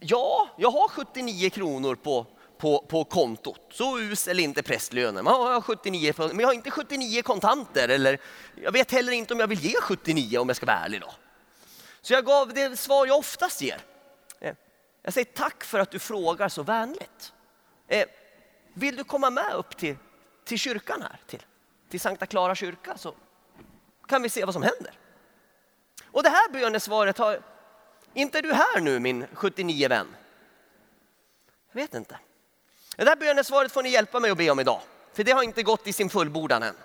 Ja, 0.00 0.48
jag 0.56 0.70
har 0.70 0.88
79 0.88 1.50
kronor 1.50 1.94
på, 1.94 2.26
på, 2.58 2.86
på 2.88 3.04
kontot. 3.04 3.60
Så 3.70 3.98
usel 3.98 4.38
är 4.38 4.42
inte 4.42 4.62
prästlönen. 4.62 5.24
Man 5.24 5.34
har 5.34 5.60
79, 5.60 6.12
men 6.18 6.40
jag 6.40 6.48
har 6.48 6.54
inte 6.54 6.70
79 6.70 7.22
kontanter. 7.22 7.88
Eller, 7.88 8.18
jag 8.54 8.72
vet 8.72 8.92
heller 8.92 9.12
inte 9.12 9.34
om 9.34 9.40
jag 9.40 9.46
vill 9.46 9.64
ge 9.64 9.74
79 9.80 10.38
om 10.38 10.48
jag 10.48 10.56
ska 10.56 10.66
vara 10.66 10.76
ärlig. 10.76 11.00
Då. 11.00 11.14
Så 12.00 12.12
jag 12.12 12.24
gav 12.24 12.52
det 12.54 12.76
svar 12.76 13.06
jag 13.06 13.18
oftast 13.18 13.62
ger. 13.62 13.80
Eh, 14.40 14.54
jag 15.02 15.12
säger 15.12 15.24
tack 15.24 15.64
för 15.64 15.78
att 15.78 15.90
du 15.90 15.98
frågar 15.98 16.48
så 16.48 16.62
vänligt. 16.62 17.32
Eh, 17.88 18.04
vill 18.74 18.96
du 18.96 19.04
komma 19.04 19.30
med 19.30 19.54
upp 19.54 19.76
till, 19.76 19.96
till 20.44 20.58
kyrkan 20.58 21.02
här, 21.02 21.20
till, 21.26 21.42
till 21.90 22.00
Sankta 22.00 22.26
Clara 22.26 22.54
kyrka 22.54 22.96
så 22.96 23.14
kan 24.08 24.22
vi 24.22 24.28
se 24.28 24.44
vad 24.44 24.54
som 24.54 24.62
händer. 24.62 24.98
Och 26.16 26.22
det 26.22 26.28
här 26.28 26.48
bönesvaret 26.48 27.18
har, 27.18 27.42
inte 28.14 28.38
är 28.38 28.42
du 28.42 28.52
här 28.52 28.80
nu 28.80 28.98
min 28.98 29.26
79 29.32 29.88
vän? 29.88 30.16
Jag 31.72 31.80
vet 31.80 31.94
inte. 31.94 32.18
Det 32.96 33.04
där 33.04 33.16
bönesvaret 33.16 33.72
får 33.72 33.82
ni 33.82 33.88
hjälpa 33.88 34.20
mig 34.20 34.30
att 34.30 34.38
be 34.38 34.50
om 34.50 34.60
idag, 34.60 34.80
för 35.12 35.24
det 35.24 35.32
har 35.32 35.42
inte 35.42 35.62
gått 35.62 35.86
i 35.86 35.92
sin 35.92 36.10
fullbordan 36.10 36.62
än. 36.62 36.76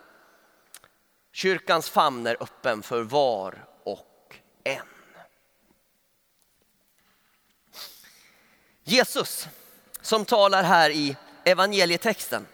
Kyrkans 1.32 1.90
famn 1.90 2.28
är 2.28 2.38
öppen 2.40 2.84
för 2.84 3.02
var 3.04 3.66
och 3.84 4.36
en. 4.64 4.88
Jesus 8.84 9.48
som 10.02 10.26
talar 10.26 10.64
här 10.64 10.90
i 10.90 11.18
evangelietexten. 11.44 12.48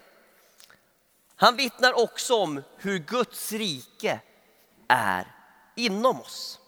Han 1.36 1.56
vittnar 1.56 1.94
också 1.94 2.36
om 2.36 2.64
hur 2.78 3.00
Guds 3.00 3.52
rike 3.52 4.20
är 4.88 5.34
inom 5.76 6.22
oss. 6.22 6.60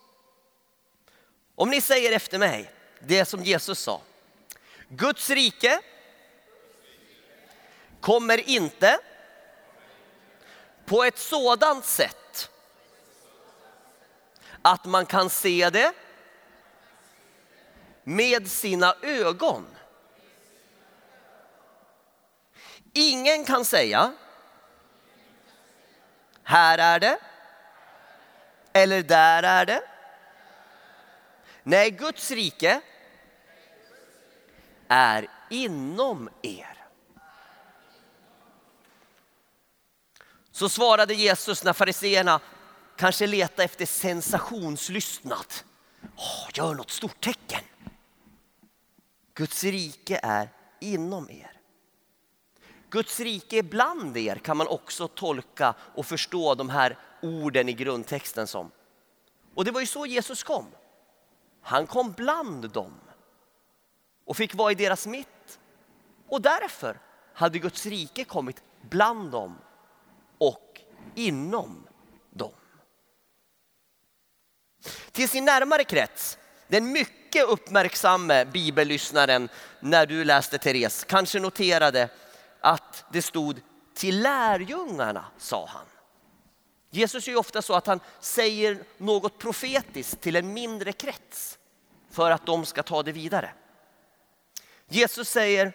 Om 1.60 1.70
ni 1.70 1.82
säger 1.82 2.12
efter 2.12 2.38
mig 2.38 2.72
det 3.00 3.26
som 3.26 3.44
Jesus 3.44 3.80
sa. 3.80 4.02
Guds 4.88 5.30
rike 5.30 5.80
kommer 8.02 8.50
inte 8.50 9.00
på 10.86 11.04
ett 11.04 11.18
sådant 11.18 11.86
sätt 11.86 12.52
att 14.62 14.86
man 14.86 15.06
kan 15.06 15.30
se 15.30 15.70
det 15.70 15.94
med 18.04 18.52
sina 18.52 18.96
ögon. 19.02 19.66
Ingen 22.94 23.46
kan 23.46 23.66
säga 23.66 24.14
här 26.44 26.78
är 26.78 27.00
det 27.00 27.20
eller 28.74 29.04
där 29.04 29.44
är 29.44 29.66
det. 29.66 29.89
Nej, 31.64 31.92
Guds 31.92 32.32
rike 32.32 32.82
är 34.88 35.28
inom 35.50 36.30
er. 36.42 36.86
Så 40.52 40.70
svarade 40.70 41.14
Jesus 41.14 41.64
när 41.64 41.74
fariseerna 41.74 42.40
kanske 42.98 43.28
letade 43.28 43.64
efter 43.64 43.86
sensationslystnad. 43.86 45.54
Oh, 46.16 46.50
gör 46.54 46.76
något 46.76 46.92
stort 46.92 47.22
tecken. 47.22 47.62
Guds 49.34 49.64
rike 49.64 50.20
är 50.24 50.50
inom 50.80 51.30
er. 51.30 51.52
Guds 52.90 53.20
rike 53.20 53.58
är 53.58 53.64
bland 53.64 54.18
er 54.18 54.36
kan 54.36 54.58
man 54.58 54.68
också 54.68 55.08
tolka 55.08 55.74
och 55.80 56.06
förstå 56.06 56.56
de 56.56 56.70
här 56.70 56.98
orden 57.22 57.70
i 57.70 57.74
grundtexten 57.74 58.48
som. 58.48 58.72
Och 59.56 59.66
det 59.66 59.72
var 59.72 59.82
ju 59.82 59.88
så 59.88 60.06
Jesus 60.06 60.44
kom. 60.44 60.66
Han 61.70 61.88
kom 61.88 62.12
bland 62.12 62.70
dem 62.70 62.94
och 64.26 64.38
fick 64.38 64.54
vara 64.54 64.72
i 64.72 64.76
deras 64.76 65.08
mitt. 65.08 65.60
Och 66.28 66.42
därför 66.42 67.00
hade 67.34 67.60
Guds 67.60 67.86
rike 67.86 68.24
kommit 68.24 68.64
bland 68.82 69.32
dem 69.32 69.58
och 70.38 70.82
inom 71.16 71.88
dem. 72.30 72.52
Till 75.12 75.30
sin 75.30 75.46
närmare 75.46 75.84
krets, 75.84 76.38
den 76.68 76.92
mycket 76.92 77.50
uppmärksamme 77.50 78.46
bibellyssnaren 78.46 79.50
när 79.80 80.06
du 80.06 80.24
läste 80.24 80.58
Therese 80.58 81.04
kanske 81.04 81.40
noterade 81.40 82.10
att 82.60 83.06
det 83.12 83.22
stod 83.22 83.62
till 83.94 84.22
lärjungarna 84.22 85.26
sa 85.38 85.66
han. 85.66 85.86
Jesus 86.90 87.28
är 87.28 87.32
ju 87.32 87.38
ofta 87.38 87.62
så 87.62 87.74
att 87.74 87.88
han 87.88 88.00
säger 88.20 88.84
något 88.98 89.38
profetiskt 89.38 90.22
till 90.22 90.36
en 90.36 90.54
mindre 90.54 90.92
krets 90.92 91.59
för 92.20 92.32
att 92.32 92.46
de 92.46 92.66
ska 92.66 92.84
ta 92.84 93.04
det 93.04 93.12
vidare. 93.12 93.54
Jesus 94.88 95.30
säger 95.30 95.74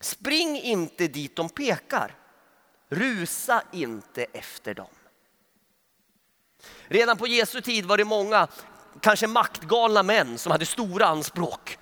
Spring 0.00 0.60
inte 0.60 1.08
dit 1.08 1.36
de 1.36 1.48
pekar. 1.48 2.14
Rusa 2.88 3.62
inte 3.72 4.24
efter 4.24 4.74
dem. 4.74 4.90
Redan 6.86 7.16
på 7.16 7.26
Jesu 7.26 7.60
tid 7.60 7.84
var 7.84 7.96
det 7.96 8.04
många, 8.04 8.48
kanske 9.00 9.26
maktgalna 9.26 10.02
män 10.02 10.38
som 10.38 10.52
hade 10.52 10.66
stora 10.66 11.06
anspråk. 11.06 11.78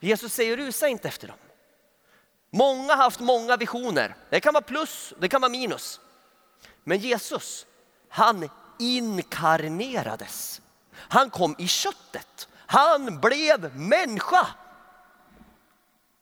Jesus 0.00 0.34
säger 0.34 0.56
rusa 0.56 0.88
inte 0.88 1.08
efter 1.08 1.28
dem. 1.28 1.38
Många 2.50 2.94
har 2.94 3.04
haft 3.04 3.20
många 3.20 3.56
visioner. 3.56 4.14
Det 4.30 4.40
kan 4.40 4.54
vara 4.54 4.64
plus, 4.64 5.14
det 5.18 5.28
kan 5.28 5.40
vara 5.40 5.52
minus. 5.52 6.00
Men 6.84 6.98
Jesus, 6.98 7.66
han 8.08 8.48
inkarnerades. 8.78 10.62
Han 10.94 11.30
kom 11.30 11.54
i 11.58 11.68
köttet. 11.68 12.48
Han 12.56 13.20
blev 13.20 13.76
människa. 13.76 14.46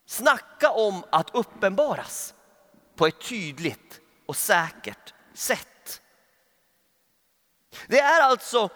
Snacka 0.05 0.71
om 0.71 1.03
att 1.09 1.35
uppenbaras 1.35 2.33
på 2.95 3.07
ett 3.07 3.21
tydligt 3.21 3.99
och 4.25 4.35
säkert 4.35 5.13
sätt. 5.33 6.01
Det 7.87 7.99
är 7.99 8.21
alltså 8.21 8.69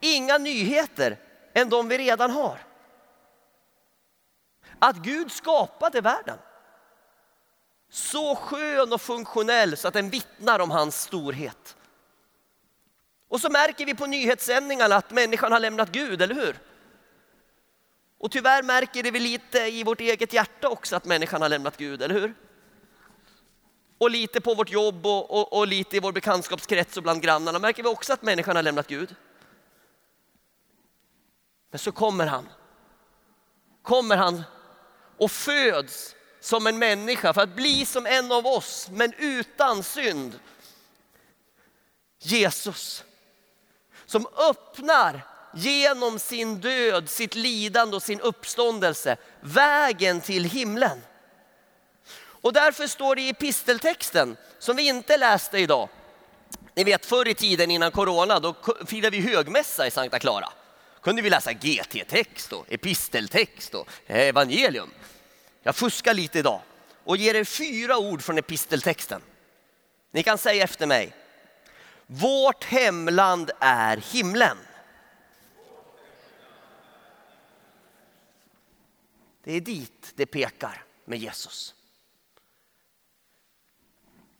inga 0.00 0.38
nyheter 0.38 1.18
än 1.54 1.68
de 1.68 1.88
vi 1.88 1.98
redan 1.98 2.30
har. 2.30 2.66
Att 4.78 4.96
Gud 4.96 5.32
skapade 5.32 6.00
världen 6.00 6.38
så 7.90 8.36
skön 8.36 8.92
och 8.92 9.00
funktionell 9.00 9.76
så 9.76 9.88
att 9.88 9.94
den 9.94 10.10
vittnar 10.10 10.58
om 10.58 10.70
hans 10.70 11.02
storhet. 11.02 11.75
Och 13.28 13.40
så 13.40 13.50
märker 13.50 13.86
vi 13.86 13.94
på 13.94 14.06
nyhetssändningarna 14.06 14.96
att 14.96 15.10
människan 15.10 15.52
har 15.52 15.60
lämnat 15.60 15.92
Gud, 15.92 16.22
eller 16.22 16.34
hur? 16.34 16.58
Och 18.18 18.30
tyvärr 18.30 18.62
märker 18.62 19.02
det 19.02 19.10
vi 19.10 19.20
lite 19.20 19.58
i 19.58 19.84
vårt 19.84 20.00
eget 20.00 20.32
hjärta 20.32 20.68
också 20.68 20.96
att 20.96 21.04
människan 21.04 21.42
har 21.42 21.48
lämnat 21.48 21.76
Gud, 21.76 22.02
eller 22.02 22.14
hur? 22.14 22.34
Och 23.98 24.10
lite 24.10 24.40
på 24.40 24.54
vårt 24.54 24.70
jobb 24.70 25.06
och, 25.06 25.30
och, 25.30 25.52
och 25.52 25.66
lite 25.66 25.96
i 25.96 26.00
vår 26.00 26.12
bekantskapskrets 26.12 26.96
och 26.96 27.02
bland 27.02 27.22
grannarna 27.22 27.58
märker 27.58 27.82
vi 27.82 27.88
också 27.88 28.12
att 28.12 28.22
människan 28.22 28.56
har 28.56 28.62
lämnat 28.62 28.86
Gud. 28.86 29.14
Men 31.70 31.78
så 31.78 31.92
kommer 31.92 32.26
han. 32.26 32.48
Kommer 33.82 34.16
han 34.16 34.42
och 35.18 35.30
föds 35.30 36.14
som 36.40 36.66
en 36.66 36.78
människa 36.78 37.34
för 37.34 37.40
att 37.40 37.56
bli 37.56 37.86
som 37.86 38.06
en 38.06 38.32
av 38.32 38.46
oss 38.46 38.88
men 38.92 39.12
utan 39.18 39.82
synd. 39.82 40.38
Jesus 42.18 43.04
som 44.06 44.26
öppnar 44.50 45.20
genom 45.54 46.18
sin 46.18 46.60
död, 46.60 47.08
sitt 47.10 47.34
lidande 47.34 47.96
och 47.96 48.02
sin 48.02 48.20
uppståndelse 48.20 49.16
vägen 49.40 50.20
till 50.20 50.44
himlen. 50.44 51.00
Och 52.18 52.52
därför 52.52 52.86
står 52.86 53.16
det 53.16 53.22
i 53.22 53.28
episteltexten 53.28 54.36
som 54.58 54.76
vi 54.76 54.88
inte 54.88 55.16
läste 55.16 55.58
idag. 55.58 55.88
Ni 56.74 56.84
vet 56.84 57.06
förr 57.06 57.28
i 57.28 57.34
tiden 57.34 57.70
innan 57.70 57.90
corona 57.90 58.40
då 58.40 58.54
firade 58.86 59.16
vi 59.16 59.34
högmässa 59.34 59.86
i 59.86 59.90
Sankta 59.90 60.18
Clara. 60.18 60.48
kunde 61.00 61.22
vi 61.22 61.30
läsa 61.30 61.52
GT-text 61.52 62.52
och 62.52 62.66
episteltext 62.68 63.74
och 63.74 63.88
evangelium. 64.06 64.90
Jag 65.62 65.76
fuskar 65.76 66.14
lite 66.14 66.38
idag 66.38 66.60
och 67.04 67.16
ger 67.16 67.34
er 67.34 67.44
fyra 67.44 67.98
ord 67.98 68.22
från 68.22 68.38
episteltexten. 68.38 69.22
Ni 70.12 70.22
kan 70.22 70.38
säga 70.38 70.64
efter 70.64 70.86
mig. 70.86 71.12
Vårt 72.06 72.64
hemland 72.64 73.50
är 73.60 73.96
himlen. 73.96 74.56
Det 79.42 79.52
är 79.52 79.60
dit 79.60 80.12
det 80.14 80.26
pekar 80.26 80.84
med 81.04 81.18
Jesus. 81.18 81.74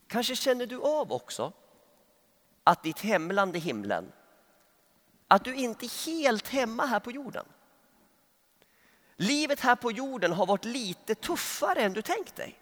Kanske 0.06 0.36
känner 0.36 0.66
du 0.66 0.80
av 0.80 1.12
också 1.12 1.52
att 2.64 2.82
ditt 2.82 3.00
hemland 3.00 3.56
är 3.56 3.60
himlen. 3.60 4.12
Att 5.28 5.44
du 5.44 5.54
inte 5.54 5.86
är 5.86 6.06
helt 6.06 6.48
hemma 6.48 6.86
här 6.86 7.00
på 7.00 7.10
jorden. 7.10 7.46
Livet 9.16 9.60
här 9.60 9.76
på 9.76 9.92
jorden 9.92 10.32
har 10.32 10.46
varit 10.46 10.64
lite 10.64 11.14
tuffare 11.14 11.80
än 11.80 11.92
du 11.92 12.02
tänkt 12.02 12.36
dig. 12.36 12.60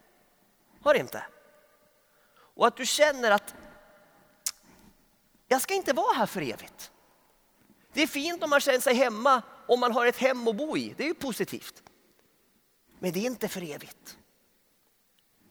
Har 0.81 0.95
det 0.95 1.01
inte? 1.01 1.27
Och 2.35 2.67
att 2.67 2.77
du 2.77 2.87
känner 2.87 3.31
att 3.31 3.55
jag 5.55 5.63
ska 5.63 5.75
inte 5.75 5.93
vara 5.93 6.15
här 6.17 6.27
för 6.27 6.41
evigt. 6.41 6.93
Det 7.93 8.03
är 8.03 8.07
fint 8.07 8.43
om 8.43 8.51
man 8.51 8.61
känner 8.61 8.81
sig 8.81 8.95
hemma, 8.95 9.43
om 9.69 9.81
man 9.81 9.93
har 9.93 10.07
ett 10.07 10.17
hem 10.17 10.49
att 10.49 10.57
bo 10.57 10.77
i. 10.77 10.95
Det 10.97 11.03
är 11.03 11.09
ju 11.09 11.15
positivt. 11.15 11.83
Men 12.99 13.13
det 13.13 13.19
är 13.19 13.27
inte 13.27 13.49
för 13.49 13.63
evigt. 13.63 14.19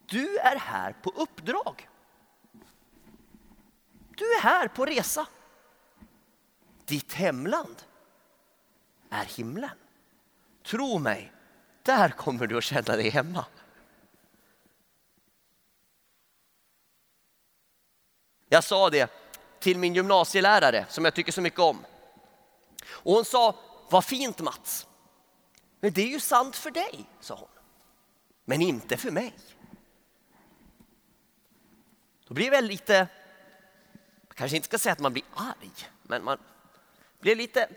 Du 0.05 0.37
är 0.37 0.55
här 0.55 0.93
på 0.93 1.09
uppdrag. 1.09 1.89
Du 4.17 4.33
är 4.33 4.41
här 4.41 4.67
på 4.67 4.85
resa. 4.85 5.27
Ditt 6.85 7.13
hemland 7.13 7.83
är 9.09 9.25
himlen. 9.25 9.77
Tro 10.63 10.99
mig, 10.99 11.33
där 11.83 12.09
kommer 12.09 12.47
du 12.47 12.57
att 12.57 12.63
känna 12.63 12.95
dig 12.95 13.09
hemma. 13.09 13.45
Jag 18.49 18.63
sa 18.63 18.89
det 18.89 19.22
till 19.63 19.77
min 19.77 19.95
gymnasielärare 19.95 20.85
som 20.89 21.05
jag 21.05 21.13
tycker 21.13 21.31
så 21.31 21.41
mycket 21.41 21.59
om. 21.59 21.85
Och 22.85 23.13
hon 23.13 23.25
sa, 23.25 23.55
vad 23.89 24.05
fint 24.05 24.39
Mats. 24.39 24.87
Men 25.79 25.93
det 25.93 26.01
är 26.01 26.07
ju 26.07 26.19
sant 26.19 26.55
för 26.55 26.71
dig, 26.71 27.05
sa 27.19 27.35
hon. 27.35 27.47
Men 28.45 28.61
inte 28.61 28.97
för 28.97 29.11
mig. 29.11 29.33
Då 32.27 32.33
blir 32.33 32.53
jag 32.53 32.63
lite, 32.63 32.93
jag 34.27 34.35
kanske 34.35 34.55
inte 34.55 34.67
ska 34.67 34.77
säga 34.77 34.93
att 34.93 34.99
man 34.99 35.13
blir 35.13 35.23
arg, 35.35 35.71
men 36.03 36.23
man 36.23 36.37
blev 37.19 37.37
lite, 37.37 37.69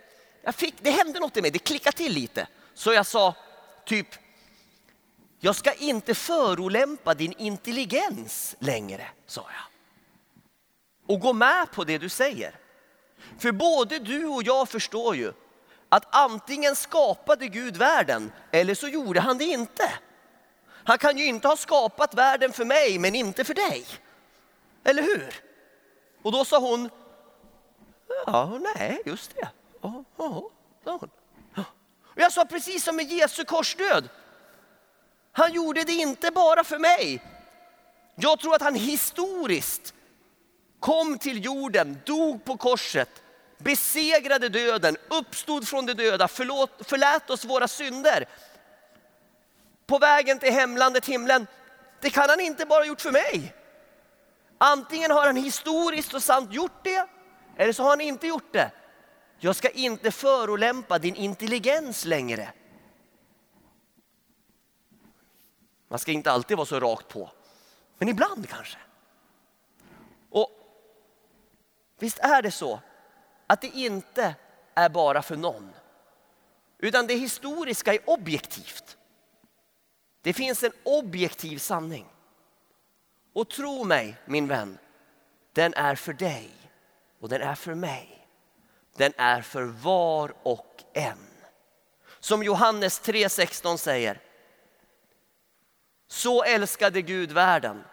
jag 0.43 0.55
fick, 0.55 0.75
det 0.81 0.91
hände 0.91 1.21
något 1.21 1.37
i 1.37 1.43
mig, 1.43 1.51
det 1.51 1.59
klickade 1.59 1.97
till 1.97 2.13
lite. 2.13 2.49
Så 2.75 2.93
jag 2.93 3.07
sa 3.07 3.35
typ, 3.85 4.09
jag 5.39 5.57
ska 5.57 5.73
inte 5.73 6.15
förolämpa 6.15 7.15
din 7.15 7.33
intelligens 7.33 8.57
längre, 8.59 9.09
sa 9.27 9.41
jag. 9.41 9.76
Och 11.07 11.21
gå 11.21 11.33
med 11.33 11.71
på 11.71 11.85
det 11.85 11.99
du 11.99 12.09
säger. 12.09 12.55
För 13.39 13.53
både 13.53 13.99
du 13.99 14.27
och 14.27 14.43
jag 14.43 14.69
förstår 14.69 15.17
ju 15.17 15.33
att 15.89 16.15
antingen 16.15 16.77
skapade 16.77 17.49
Gud 17.49 17.77
världen 17.77 18.33
eller 18.51 18.75
så 18.75 18.89
gjorde 18.89 19.21
han 19.21 19.39
det 19.39 19.45
inte. 19.45 19.93
Han 20.85 20.99
kan 20.99 21.19
ju 21.19 21.25
inte 21.25 21.49
ha 21.49 21.57
skapat 21.57 22.15
världen 22.15 22.53
för 22.53 22.65
mig 22.65 22.99
men 22.99 23.15
inte 23.15 23.45
för 23.45 23.55
dig. 23.55 23.87
Eller 24.85 25.03
hur? 25.03 25.35
Och 26.23 26.33
då 26.33 26.45
sa 26.45 26.59
hon, 26.59 26.91
ja, 28.27 28.59
nej, 28.77 29.03
just 29.07 29.35
det. 29.35 29.49
Ja, 29.83 30.05
ja, 30.17 30.51
sa 30.85 30.97
hon. 30.97 31.11
Och 32.17 32.23
jag 32.23 32.33
sa 32.33 32.45
precis 32.45 32.85
som 32.85 32.97
med 32.97 33.07
Jesu 33.07 33.45
korsdöd. 33.45 34.09
Han 35.33 35.53
gjorde 35.53 35.85
det 35.85 35.93
inte 35.93 36.31
bara 36.31 36.65
för 36.65 36.79
mig. 36.79 37.23
Jag 38.15 38.41
tror 38.41 38.55
att 38.55 38.63
han 38.63 38.75
historiskt 38.75 39.95
kom 40.81 41.19
till 41.19 41.45
jorden, 41.45 42.01
dog 42.05 42.45
på 42.45 42.57
korset, 42.57 43.23
besegrade 43.59 44.49
döden, 44.49 44.97
uppstod 45.09 45.69
från 45.69 45.87
de 45.87 45.95
döda, 45.95 46.29
förlåt, 46.29 46.71
förlät 46.81 47.31
oss 47.31 47.45
våra 47.45 47.69
synder. 47.69 48.29
På 49.87 49.99
vägen 49.99 50.39
till 50.39 50.53
hemlandet 50.53 51.07
himlen, 51.07 51.47
det 52.01 52.11
kan 52.11 52.29
han 52.29 52.41
inte 52.41 52.67
bara 52.67 52.85
gjort 52.85 53.01
för 53.01 53.13
mig. 53.13 53.55
Antingen 54.59 55.11
har 55.11 55.27
han 55.27 55.37
historiskt 55.37 56.15
och 56.15 56.23
sant 56.23 56.53
gjort 56.53 56.85
det, 56.85 57.09
eller 57.57 57.73
så 57.73 57.83
har 57.83 57.91
han 57.91 58.01
inte 58.01 58.27
gjort 58.27 58.53
det. 58.53 58.71
Jag 59.39 59.57
ska 59.57 59.69
inte 59.69 60.11
förolämpa 60.11 60.99
din 60.99 61.15
intelligens 61.15 62.05
längre. 62.05 62.53
Man 65.89 65.99
ska 65.99 66.13
inte 66.13 66.31
alltid 66.31 66.57
vara 66.57 66.67
så 66.67 66.81
rakt 66.81 67.09
på, 67.09 67.31
men 67.99 68.09
ibland 68.09 68.49
kanske. 68.49 68.79
Och 70.31 70.66
visst 71.99 72.19
är 72.19 72.43
det 72.43 72.51
så 72.51 72.81
att 73.47 73.61
det 73.61 73.77
inte 73.77 74.35
är 74.75 74.89
bara 74.89 75.23
för 75.23 75.37
någon, 75.37 75.73
utan 76.79 77.07
det 77.07 77.15
historiska 77.15 77.95
är 77.95 78.11
objektivt. 78.11 78.97
Det 80.23 80.33
finns 80.33 80.63
en 80.63 80.73
objektiv 80.83 81.59
sanning. 81.59 82.07
Och 83.33 83.51
tro 83.51 83.85
mig 83.85 84.17
min 84.25 84.49
vän, 84.49 84.79
den 85.53 85.75
är 85.75 85.95
för 85.95 86.13
dig 86.13 86.51
och 87.21 87.29
den 87.29 87.43
är 87.43 87.55
för 87.55 87.75
mig. 87.75 88.29
Den 88.97 89.13
är 89.17 89.43
för 89.43 89.63
var 89.63 90.35
och 90.43 90.85
en. 90.93 91.27
Som 92.21 92.43
Johannes 92.43 93.03
3.16 93.03 93.77
säger. 93.77 94.21
Så 96.09 96.43
älskade 96.43 97.03
Gud 97.03 97.33
världen 97.33 97.85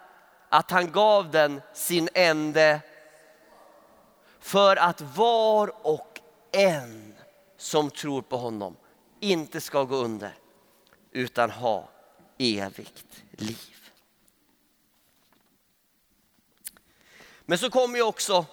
att 0.48 0.70
han 0.70 0.92
gav 0.92 1.30
den 1.30 1.62
sin 1.72 2.08
ende 2.14 2.80
för 4.44 4.76
att 4.76 5.00
var 5.00 5.86
och 5.86 6.20
en 6.52 7.14
som 7.56 7.90
tror 7.90 8.22
på 8.22 8.36
honom 8.36 8.76
inte 9.20 9.60
ska 9.60 9.84
gå 9.84 9.96
under 9.96 10.34
utan 11.12 11.50
ha 11.50 11.88
evigt 12.38 13.22
liv. 13.30 13.74
Men 17.44 17.58
så 17.58 17.70
kommer 17.70 17.96
ju 17.96 18.02
också 18.02 18.46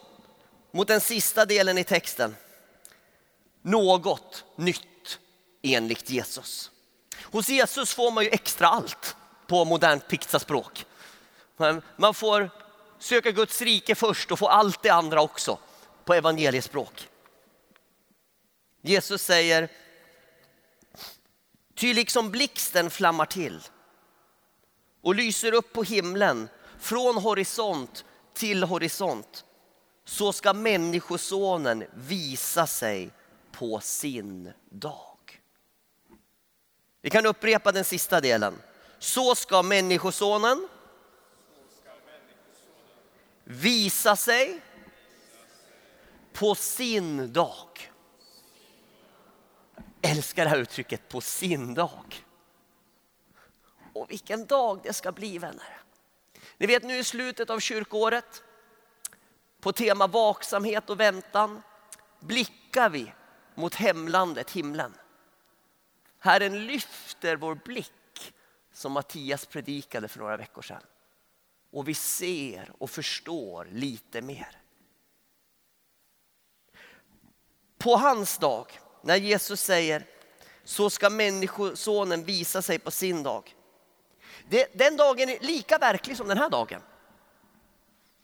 mot 0.71 0.87
den 0.87 1.01
sista 1.01 1.45
delen 1.45 1.77
i 1.77 1.83
texten 1.83 2.35
något 3.61 4.43
nytt 4.55 5.19
enligt 5.61 6.09
Jesus. 6.09 6.71
Hos 7.23 7.49
Jesus 7.49 7.93
får 7.93 8.11
man 8.11 8.23
ju 8.23 8.29
extra 8.29 8.67
allt 8.67 9.15
på 9.47 9.65
modernt 9.65 10.07
pizzaspråk. 10.07 10.85
Man 11.95 12.13
får 12.13 12.49
söka 12.99 13.31
Guds 13.31 13.61
rike 13.61 13.95
först 13.95 14.31
och 14.31 14.39
få 14.39 14.47
allt 14.47 14.83
det 14.83 14.89
andra 14.89 15.21
också 15.21 15.57
på 16.11 16.15
evangeliespråk. 16.15 17.09
Jesus 18.81 19.21
säger, 19.21 19.69
ty 21.75 21.93
liksom 21.93 22.31
blixten 22.31 22.89
flammar 22.89 23.25
till 23.25 23.61
och 25.01 25.15
lyser 25.15 25.53
upp 25.53 25.73
på 25.73 25.83
himlen 25.83 26.49
från 26.79 27.15
horisont 27.15 28.05
till 28.33 28.63
horisont 28.63 29.45
så 30.05 30.33
ska 30.33 30.53
människosonen 30.53 31.83
visa 31.93 32.67
sig 32.67 33.09
på 33.51 33.79
sin 33.79 34.53
dag. 34.69 35.41
Vi 37.01 37.09
kan 37.09 37.25
upprepa 37.25 37.71
den 37.71 37.83
sista 37.83 38.21
delen. 38.21 38.61
Så 38.99 39.35
ska 39.35 39.63
människosonen 39.63 40.67
visa 43.43 44.15
sig 44.15 44.61
på 46.33 46.55
sin 46.55 47.33
dag. 47.33 47.91
Jag 50.01 50.11
älskar 50.11 50.43
det 50.43 50.49
här 50.49 50.57
uttrycket, 50.57 51.09
på 51.09 51.21
sin 51.21 51.73
dag. 51.73 52.25
Och 53.93 54.11
vilken 54.11 54.45
dag 54.45 54.79
det 54.83 54.93
ska 54.93 55.11
bli 55.11 55.37
vänner. 55.37 55.81
Ni 56.57 56.67
vet 56.67 56.83
nu 56.83 56.97
i 56.97 57.03
slutet 57.03 57.49
av 57.49 57.59
kyrkåret, 57.59 58.43
på 59.59 59.71
tema 59.71 60.07
vaksamhet 60.07 60.89
och 60.89 60.99
väntan, 60.99 61.61
blickar 62.19 62.89
vi 62.89 63.13
mot 63.55 63.75
hemlandet, 63.75 64.51
himlen. 64.51 64.93
Herren 66.19 66.65
lyfter 66.65 67.35
vår 67.35 67.55
blick 67.55 68.33
som 68.73 68.91
Mattias 68.91 69.45
predikade 69.45 70.07
för 70.07 70.19
några 70.19 70.37
veckor 70.37 70.61
sedan. 70.61 70.81
Och 71.71 71.87
vi 71.87 71.93
ser 71.93 72.71
och 72.77 72.89
förstår 72.89 73.67
lite 73.71 74.21
mer. 74.21 74.60
På 77.81 77.95
hans 77.95 78.37
dag, 78.37 78.79
när 79.01 79.15
Jesus 79.15 79.61
säger 79.61 80.05
så 80.63 80.89
ska 80.89 81.09
människosonen 81.09 82.23
visa 82.23 82.61
sig 82.61 82.79
på 82.79 82.91
sin 82.91 83.23
dag. 83.23 83.55
Det, 84.49 84.67
den 84.73 84.97
dagen 84.97 85.29
är 85.29 85.39
lika 85.39 85.77
verklig 85.77 86.17
som 86.17 86.27
den 86.27 86.37
här 86.37 86.49
dagen. 86.49 86.81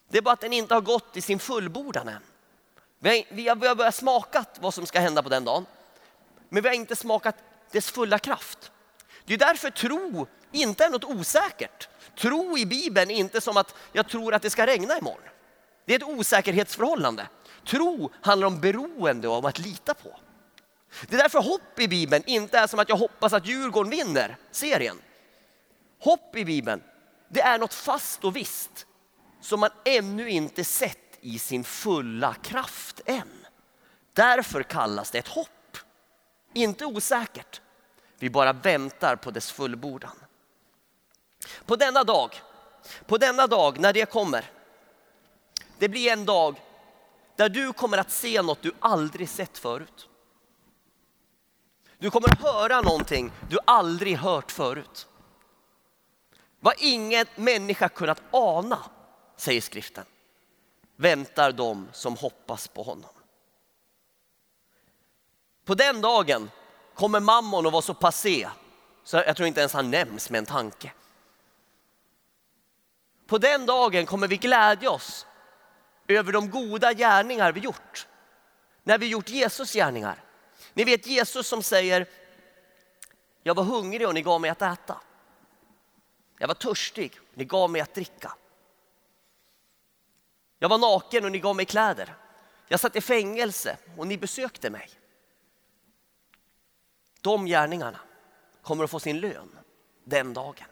Det 0.09 0.17
är 0.17 0.21
bara 0.21 0.33
att 0.33 0.41
den 0.41 0.53
inte 0.53 0.73
har 0.73 0.81
gått 0.81 1.17
i 1.17 1.21
sin 1.21 1.39
fullbordan 1.39 2.07
än. 2.07 2.23
Vi 2.99 3.09
har, 3.47 3.55
vi 3.55 3.67
har 3.67 3.75
börjat 3.75 3.95
smaka 3.95 4.45
vad 4.59 4.73
som 4.73 4.85
ska 4.85 4.99
hända 4.99 5.23
på 5.23 5.29
den 5.29 5.45
dagen. 5.45 5.65
Men 6.49 6.63
vi 6.63 6.69
har 6.69 6.75
inte 6.75 6.95
smakat 6.95 7.35
dess 7.71 7.91
fulla 7.91 8.19
kraft. 8.19 8.71
Det 9.25 9.33
är 9.33 9.37
därför 9.37 9.69
tro 9.69 10.27
inte 10.51 10.85
är 10.85 10.89
något 10.89 11.03
osäkert. 11.03 11.89
Tro 12.17 12.57
i 12.57 12.65
Bibeln 12.65 13.11
är 13.11 13.15
inte 13.15 13.41
som 13.41 13.57
att 13.57 13.75
jag 13.91 14.09
tror 14.09 14.33
att 14.33 14.41
det 14.41 14.49
ska 14.49 14.67
regna 14.67 14.97
imorgon. 14.97 15.29
Det 15.85 15.93
är 15.93 15.97
ett 15.97 16.03
osäkerhetsförhållande. 16.03 17.27
Tro 17.65 18.11
handlar 18.21 18.47
om 18.47 18.61
beroende 18.61 19.27
och 19.27 19.37
om 19.37 19.45
att 19.45 19.59
lita 19.59 19.93
på. 19.93 20.19
Det 21.07 21.15
är 21.15 21.19
därför 21.19 21.41
hopp 21.41 21.79
i 21.79 21.87
Bibeln 21.87 22.23
inte 22.27 22.57
är 22.57 22.67
som 22.67 22.79
att 22.79 22.89
jag 22.89 22.95
hoppas 22.95 23.33
att 23.33 23.45
Djurgården 23.45 23.89
vinner 23.89 24.37
serien. 24.51 25.01
Hopp 25.99 26.35
i 26.35 26.45
Bibeln, 26.45 26.83
det 27.29 27.41
är 27.41 27.59
något 27.59 27.73
fast 27.73 28.23
och 28.23 28.35
visst 28.35 28.85
som 29.41 29.59
man 29.59 29.69
ännu 29.85 30.29
inte 30.29 30.63
sett 30.63 31.17
i 31.21 31.39
sin 31.39 31.63
fulla 31.63 32.33
kraft 32.33 33.01
än. 33.05 33.45
Därför 34.13 34.63
kallas 34.63 35.11
det 35.11 35.19
ett 35.19 35.27
hopp. 35.27 35.77
Inte 36.53 36.85
osäkert. 36.85 37.61
Vi 38.19 38.29
bara 38.29 38.53
väntar 38.53 39.15
på 39.15 39.31
dess 39.31 39.51
fullbordan. 39.51 40.15
På 41.65 41.75
denna 41.75 42.03
dag, 42.03 42.41
på 43.05 43.17
denna 43.17 43.47
dag 43.47 43.79
när 43.79 43.93
det 43.93 44.09
kommer, 44.09 44.51
det 45.77 45.89
blir 45.89 46.11
en 46.11 46.25
dag 46.25 46.61
där 47.37 47.49
du 47.49 47.73
kommer 47.73 47.97
att 47.97 48.11
se 48.11 48.41
något 48.41 48.61
du 48.61 48.71
aldrig 48.79 49.29
sett 49.29 49.57
förut. 49.57 50.09
Du 51.97 52.11
kommer 52.11 52.29
att 52.31 52.41
höra 52.41 52.81
någonting 52.81 53.31
du 53.49 53.57
aldrig 53.65 54.17
hört 54.17 54.51
förut. 54.51 55.07
Vad 56.59 56.73
ingen 56.77 57.25
människa 57.35 57.89
kunnat 57.89 58.21
ana, 58.31 58.79
säger 59.35 59.61
skriften, 59.61 60.05
väntar 60.95 61.51
de 61.51 61.87
som 61.91 62.15
hoppas 62.15 62.67
på 62.67 62.83
honom. 62.83 63.09
På 65.65 65.73
den 65.75 66.01
dagen 66.01 66.51
kommer 66.93 67.19
mammon 67.19 67.65
att 67.65 67.71
vara 67.71 67.81
så 67.81 67.93
passé 67.93 68.49
så 69.03 69.17
jag 69.17 69.35
tror 69.35 69.47
inte 69.47 69.59
ens 69.59 69.73
han 69.73 69.91
nämns 69.91 70.29
med 70.29 70.39
en 70.39 70.45
tanke. 70.45 70.91
På 73.27 73.37
den 73.37 73.65
dagen 73.65 74.05
kommer 74.05 74.27
vi 74.27 74.37
glädja 74.37 74.91
oss 74.91 75.26
över 76.07 76.31
de 76.31 76.49
goda 76.49 76.93
gärningar 76.93 77.51
vi 77.51 77.59
gjort. 77.59 78.07
När 78.83 78.97
vi 78.97 79.07
gjort 79.07 79.29
Jesus 79.29 79.73
gärningar. 79.73 80.23
Ni 80.73 80.83
vet 80.83 81.07
Jesus 81.07 81.47
som 81.47 81.63
säger, 81.63 82.07
jag 83.43 83.55
var 83.55 83.63
hungrig 83.63 84.07
och 84.07 84.13
ni 84.13 84.21
gav 84.21 84.41
mig 84.41 84.49
att 84.49 84.61
äta. 84.61 85.01
Jag 86.37 86.47
var 86.47 86.55
törstig, 86.55 87.19
och 87.31 87.37
ni 87.37 87.45
gav 87.45 87.69
mig 87.69 87.81
att 87.81 87.93
dricka. 87.93 88.33
Jag 90.59 90.69
var 90.69 90.77
naken 90.77 91.25
och 91.25 91.31
ni 91.31 91.39
gav 91.39 91.55
mig 91.55 91.65
kläder. 91.65 92.15
Jag 92.67 92.79
satt 92.79 92.95
i 92.95 93.01
fängelse 93.01 93.77
och 93.97 94.07
ni 94.07 94.17
besökte 94.17 94.69
mig. 94.69 94.89
De 97.21 97.45
gärningarna 97.45 97.99
kommer 98.61 98.83
att 98.83 98.91
få 98.91 98.99
sin 98.99 99.19
lön 99.19 99.57
den 100.03 100.33
dagen. 100.33 100.67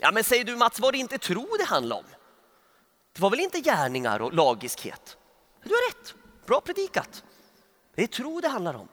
Ja, 0.00 0.12
men 0.12 0.24
säger 0.24 0.44
du 0.44 0.56
Mats, 0.56 0.80
var 0.80 0.92
det 0.92 0.98
inte 0.98 1.18
tro 1.18 1.56
det 1.58 1.64
handlade 1.64 2.00
om? 2.00 2.21
Det 3.12 3.22
var 3.22 3.30
väl 3.30 3.40
inte 3.40 3.60
gärningar 3.60 4.22
och 4.22 4.32
lagiskhet? 4.32 5.16
Du 5.62 5.70
har 5.70 5.88
rätt, 5.90 6.14
bra 6.46 6.60
predikat. 6.60 7.24
Det 7.94 8.02
är 8.02 8.06
tro 8.06 8.40
det 8.40 8.48
handlar 8.48 8.74
om. 8.74 8.88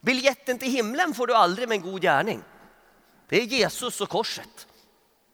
Biljetten 0.00 0.58
till 0.58 0.70
himlen 0.70 1.14
får 1.14 1.26
du 1.26 1.34
aldrig 1.34 1.68
med 1.68 1.76
en 1.76 1.82
god 1.82 2.02
gärning. 2.02 2.42
Det 3.28 3.42
är 3.42 3.44
Jesus 3.44 4.00
och 4.00 4.08
korset. 4.08 4.66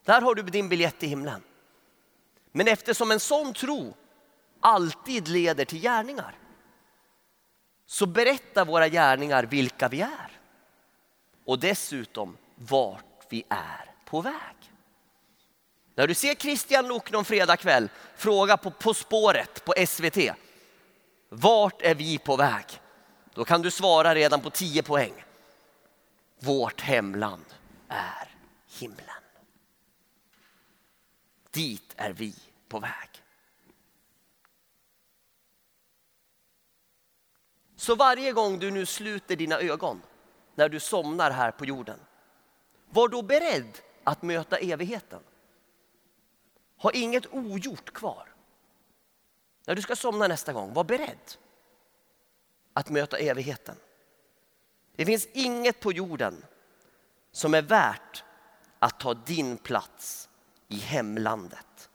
Där 0.05 0.21
har 0.21 0.35
du 0.35 0.43
din 0.43 0.69
biljett 0.69 0.99
till 0.99 1.09
himlen. 1.09 1.43
Men 2.53 2.69
eftersom 2.69 3.11
en 3.11 3.21
sån 3.21 3.55
tro 3.55 3.95
alltid 4.61 5.29
leder 5.29 5.65
till 5.65 5.81
gärningar 5.81 6.35
så 7.87 8.07
berättar 8.07 8.65
våra 8.65 8.89
gärningar 8.89 9.45
vilka 9.45 9.89
vi 9.89 10.01
är. 10.01 10.41
Och 11.45 11.59
dessutom 11.59 12.37
vart 12.55 13.27
vi 13.29 13.45
är 13.49 13.95
på 14.05 14.21
väg. 14.21 14.60
När 16.01 16.07
du 16.07 16.15
ser 16.15 16.35
Christian 16.35 16.89
Luuk 16.89 17.13
någon 17.13 17.25
fredagkväll, 17.25 17.89
fråga 18.17 18.57
på 18.57 18.71
På 18.71 18.95
spåret 18.95 19.65
på 19.65 19.75
SVT. 19.87 20.19
Vart 21.29 21.83
är 21.83 21.95
vi 21.95 22.19
på 22.19 22.37
väg? 22.37 22.65
Då 23.35 23.45
kan 23.45 23.63
du 23.63 23.71
svara 23.71 24.15
redan 24.15 24.41
på 24.41 24.51
10 24.51 24.83
poäng. 24.83 25.25
Vårt 26.39 26.81
hemland 26.81 27.45
är 27.89 28.29
himlen. 28.79 29.23
Dit 31.51 31.95
är 31.97 32.13
vi 32.13 32.35
på 32.69 32.81
väg. 32.81 33.11
Så 37.77 37.95
varje 37.95 38.33
gång 38.33 38.59
du 38.59 38.71
nu 38.71 38.87
sluter 38.87 39.37
dina 39.37 39.59
ögon 39.59 40.03
när 40.55 40.69
du 40.69 40.81
somnar 40.81 41.31
här 41.31 41.51
på 41.51 41.65
jorden, 41.65 41.99
var 42.91 43.09
då 43.09 43.23
beredd 43.23 43.79
att 44.05 44.23
möta 44.23 44.57
evigheten. 44.57 45.21
Ha 46.81 46.91
inget 46.91 47.35
ogjort 47.35 47.93
kvar. 47.93 48.35
När 49.67 49.75
du 49.75 49.83
ska 49.83 49.97
somna 49.97 50.29
nästa 50.29 50.53
gång, 50.53 50.73
var 50.73 50.85
beredd 50.85 51.37
att 52.73 52.91
möta 52.91 53.19
evigheten. 53.19 53.77
Det 54.97 55.07
finns 55.07 55.27
inget 55.33 55.81
på 55.81 55.93
jorden 55.93 56.45
som 57.33 57.55
är 57.55 57.63
värt 57.63 58.25
att 58.79 59.01
ta 59.01 59.15
din 59.15 59.57
plats 59.57 60.29
i 60.69 60.77
hemlandet, 60.77 61.91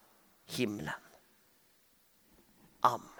himlen. 0.45 0.93
Amen. 2.81 3.14